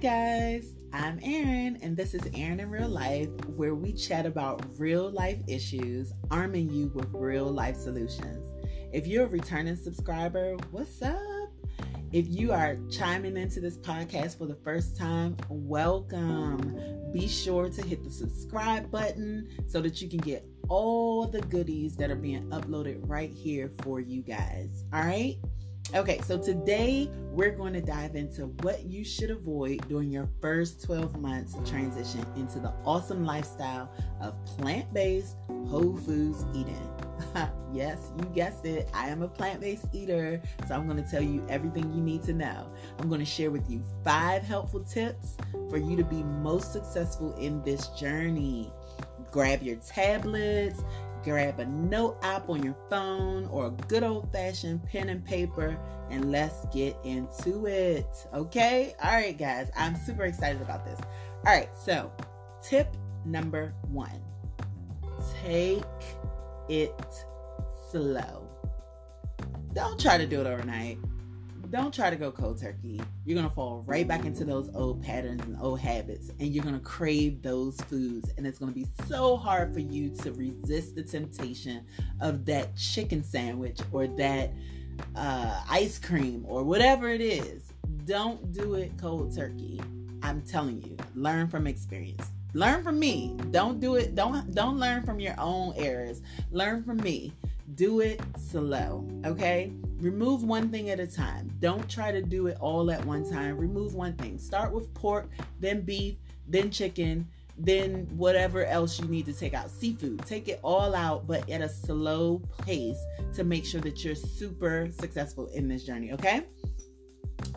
[0.00, 5.10] guys, I'm Erin, and this is Erin in Real Life, where we chat about real
[5.10, 8.46] life issues, arming you with real life solutions.
[8.94, 11.50] If you're a returning subscriber, what's up?
[12.12, 17.12] If you are chiming into this podcast for the first time, welcome.
[17.12, 21.94] Be sure to hit the subscribe button so that you can get all the goodies
[21.96, 24.82] that are being uploaded right here for you guys.
[24.94, 25.36] All right?
[25.92, 30.84] Okay, so today we're going to dive into what you should avoid during your first
[30.84, 33.90] 12 months transition into the awesome lifestyle
[34.20, 35.34] of plant based
[35.68, 36.88] whole foods eating.
[37.72, 38.88] yes, you guessed it.
[38.94, 42.22] I am a plant based eater, so I'm going to tell you everything you need
[42.24, 42.70] to know.
[43.00, 45.36] I'm going to share with you five helpful tips
[45.68, 48.72] for you to be most successful in this journey.
[49.32, 50.82] Grab your tablets,
[51.22, 55.78] grab a note app on your phone or a good old fashioned pen and paper
[56.10, 58.26] and let's get into it.
[58.34, 58.94] Okay?
[59.02, 60.98] All right, guys, I'm super excited about this.
[61.46, 62.12] All right, so
[62.62, 64.20] tip number one
[65.42, 65.84] take
[66.68, 67.24] it
[67.90, 68.48] slow.
[69.74, 70.98] Don't try to do it overnight
[71.70, 73.00] don't try to go cold turkey.
[73.24, 76.64] You're going to fall right back into those old patterns and old habits, and you're
[76.64, 78.30] going to crave those foods.
[78.36, 81.84] And it's going to be so hard for you to resist the temptation
[82.20, 84.52] of that chicken sandwich or that
[85.14, 87.72] uh, ice cream or whatever it is.
[88.04, 89.80] Don't do it cold turkey.
[90.22, 92.26] I'm telling you, learn from experience.
[92.52, 93.36] Learn from me.
[93.52, 94.16] Don't do it.
[94.16, 96.20] Don't don't learn from your own errors.
[96.50, 97.32] Learn from me
[97.74, 99.72] do it slow, okay?
[99.98, 101.50] Remove one thing at a time.
[101.60, 103.56] Don't try to do it all at one time.
[103.56, 104.38] Remove one thing.
[104.38, 105.28] Start with pork,
[105.60, 106.16] then beef,
[106.48, 109.70] then chicken, then whatever else you need to take out.
[109.70, 112.98] Seafood, take it all out, but at a slow pace
[113.34, 116.46] to make sure that you're super successful in this journey, okay?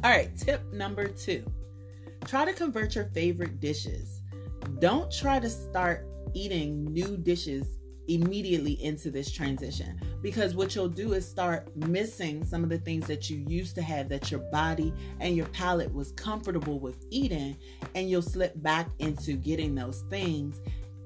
[0.04, 1.46] All right, tip number two
[2.26, 4.22] try to convert your favorite dishes.
[4.80, 10.00] Don't try to start eating new dishes immediately into this transition.
[10.22, 13.82] Because what you'll do is start missing some of the things that you used to
[13.82, 17.58] have that your body and your palate was comfortable with eating
[17.96, 20.62] and you'll slip back into getting those things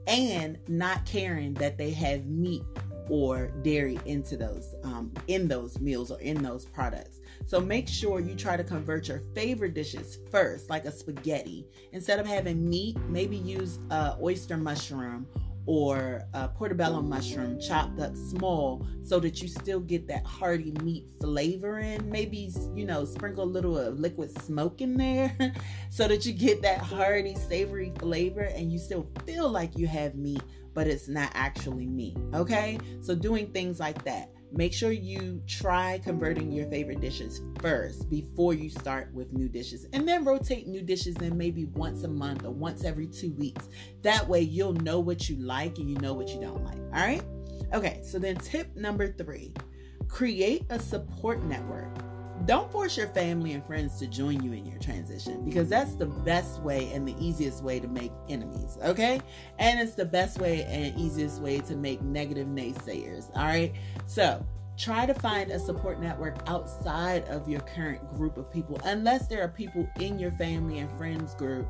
[0.08, 2.64] and not caring that they have meat
[3.10, 7.20] or dairy into those um, in those meals or in those products.
[7.46, 11.66] So make sure you try to convert your favorite dishes first like a spaghetti.
[11.94, 15.26] Instead of having meat maybe use uh, oyster mushroom
[15.68, 21.06] or a portobello mushroom chopped up small so that you still get that hearty meat
[21.20, 22.10] flavor in.
[22.10, 25.36] Maybe, you know, sprinkle a little of liquid smoke in there
[25.92, 30.16] so that you get that hearty, savory flavor and you still feel like you have
[30.16, 30.42] meat,
[30.74, 32.18] but it's not actually meat.
[32.34, 32.80] Okay?
[33.02, 34.32] So, doing things like that.
[34.52, 39.88] Make sure you try converting your favorite dishes first before you start with new dishes.
[39.94, 43.68] And then rotate new dishes in maybe once a month or once every two weeks.
[44.04, 46.78] That way you'll know what you like and you know what you don't like.
[46.78, 47.24] All right?
[47.74, 49.54] Okay, so then tip number three
[50.08, 51.92] create a support network
[52.46, 56.06] don't force your family and friends to join you in your transition because that's the
[56.06, 59.20] best way and the easiest way to make enemies, okay?
[59.60, 63.74] And it's the best way and easiest way to make negative naysayers, all right?
[64.06, 64.46] So,
[64.78, 69.42] try to find a support network outside of your current group of people, unless there
[69.42, 71.68] are people in your family and friends group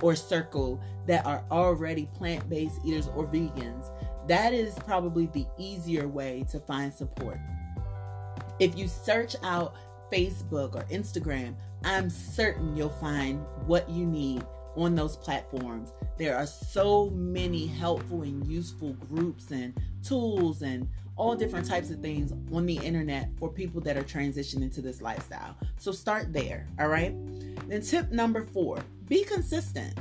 [0.00, 3.90] or circle that are already plant based eaters or vegans.
[4.28, 7.40] That is probably the easier way to find support.
[8.60, 9.74] If you search out
[10.12, 11.54] Facebook or Instagram,
[11.84, 14.44] I'm certain you'll find what you need
[14.76, 15.92] on those platforms.
[16.18, 19.74] There are so many helpful and useful groups and
[20.04, 24.72] tools and all different types of things on the internet for people that are transitioning
[24.74, 25.56] to this lifestyle.
[25.76, 27.14] So start there, all right?
[27.68, 29.98] Then, tip number four be consistent.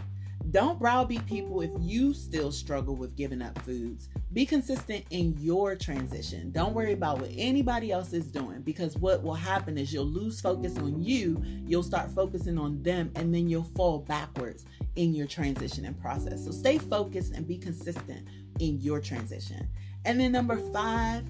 [0.51, 4.09] Don't browbeat people if you still struggle with giving up foods.
[4.37, 6.51] Be consistent in your transition.
[6.51, 10.39] Don't worry about what anybody else is doing because what will happen is you'll lose
[10.39, 15.25] focus on you, you'll start focusing on them, and then you'll fall backwards in your
[15.25, 16.45] transition and process.
[16.45, 18.28] So stay focused and be consistent
[18.59, 19.67] in your transition.
[20.05, 21.23] And then, number five,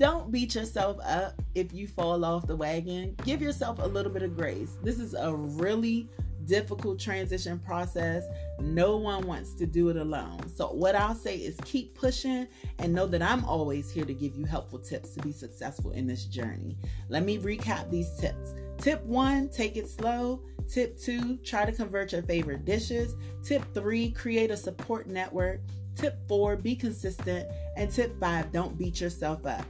[0.00, 3.14] don't beat yourself up if you fall off the wagon.
[3.22, 4.72] Give yourself a little bit of grace.
[4.82, 6.08] This is a really
[6.46, 8.24] difficult transition process.
[8.58, 10.48] No one wants to do it alone.
[10.48, 12.48] So, what I'll say is keep pushing
[12.78, 16.06] and know that I'm always here to give you helpful tips to be successful in
[16.06, 16.78] this journey.
[17.10, 18.54] Let me recap these tips.
[18.78, 20.40] Tip one, take it slow.
[20.66, 23.16] Tip two, try to convert your favorite dishes.
[23.44, 25.60] Tip three, create a support network.
[25.94, 27.50] Tip four, be consistent.
[27.76, 29.66] And tip five, don't beat yourself up.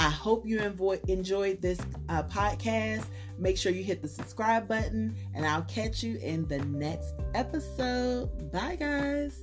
[0.00, 0.58] I hope you
[1.08, 3.04] enjoyed this uh, podcast.
[3.36, 8.50] Make sure you hit the subscribe button, and I'll catch you in the next episode.
[8.50, 9.42] Bye, guys.